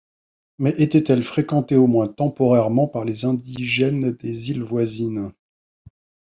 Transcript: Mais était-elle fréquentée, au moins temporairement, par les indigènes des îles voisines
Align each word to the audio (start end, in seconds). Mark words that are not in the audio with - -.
Mais 0.57 0.71
était-elle 0.81 1.21
fréquentée, 1.21 1.75
au 1.75 1.85
moins 1.85 2.07
temporairement, 2.07 2.87
par 2.87 3.05
les 3.05 3.25
indigènes 3.25 4.13
des 4.13 4.49
îles 4.49 4.63
voisines 4.63 5.31